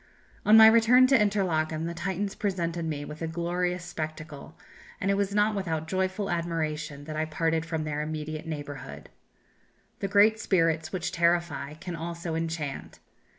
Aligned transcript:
"On 0.47 0.57
my 0.57 0.65
return 0.65 1.05
to 1.05 1.15
Interlachen 1.15 1.85
the 1.85 1.93
Titans 1.93 2.33
presented 2.33 2.85
me 2.85 3.05
with 3.05 3.21
a 3.21 3.27
glorious 3.27 3.85
spectacle, 3.85 4.57
and 4.99 5.11
it 5.11 5.13
was 5.13 5.35
not 5.35 5.53
without 5.53 5.87
joyful 5.87 6.31
admiration 6.31 7.03
that 7.03 7.15
I 7.15 7.25
parted 7.25 7.67
from 7.67 7.83
their 7.83 8.01
immediate 8.01 8.47
neighbourhood. 8.47 9.09
The 9.99 10.07
great 10.07 10.39
spirits 10.39 10.91
which 10.91 11.11
terrify 11.11 11.75
can 11.75 11.95
also 11.95 12.33
enchant. 12.33 12.97